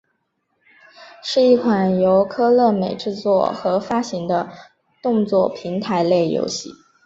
[1.21, 4.49] 是一款由科乐美制作和发行的
[4.99, 6.71] 动作平台类游戏。